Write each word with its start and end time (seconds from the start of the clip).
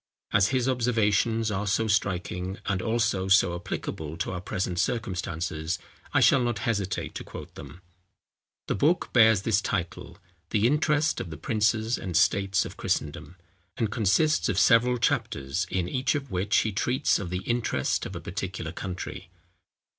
As 0.33 0.47
his 0.47 0.67
observations 0.67 1.51
are 1.51 1.67
so 1.67 1.87
striking, 1.87 2.57
and 2.65 2.81
also 2.81 3.27
so 3.27 3.53
applicable 3.53 4.17
to 4.17 4.31
our 4.31 4.41
present 4.41 4.79
circumstances, 4.79 5.77
I 6.11 6.21
shall 6.21 6.41
not 6.41 6.57
hesitate 6.65 7.13
to 7.13 7.23
quote 7.23 7.53
them. 7.53 7.83
The 8.65 8.73
book 8.73 9.13
bears 9.13 9.43
this 9.43 9.61
title, 9.61 10.17
The 10.49 10.65
Interest 10.65 11.21
of 11.21 11.29
the 11.29 11.37
Princes 11.37 11.99
and 11.99 12.17
States 12.17 12.65
of 12.65 12.77
Christendom, 12.77 13.35
and 13.77 13.91
consists 13.91 14.49
of 14.49 14.57
several 14.57 14.97
chapters, 14.97 15.67
in 15.69 15.87
each 15.87 16.15
of 16.15 16.31
which 16.31 16.57
he 16.61 16.71
treats 16.71 17.19
of 17.19 17.29
The 17.29 17.43
Interest 17.43 18.03
of 18.07 18.15
a 18.15 18.19
particular 18.19 18.71
country. 18.71 19.29